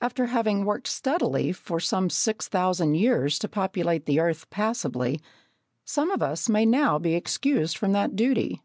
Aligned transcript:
After 0.00 0.28
having 0.28 0.64
worked 0.64 0.86
steadily 0.86 1.52
for 1.52 1.78
some 1.78 2.08
six 2.08 2.48
thousand 2.48 2.94
years 2.94 3.38
to 3.40 3.50
populate 3.50 4.06
the 4.06 4.18
earth 4.18 4.48
passably, 4.48 5.20
some 5.84 6.10
of 6.10 6.22
us 6.22 6.48
may 6.48 6.64
now 6.64 6.98
be 6.98 7.14
excused 7.14 7.76
from 7.76 7.92
that 7.92 8.16
duty. 8.16 8.62